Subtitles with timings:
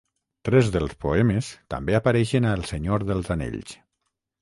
[0.47, 3.81] Tres dels poemes també apareixen a "El senyor dels anells".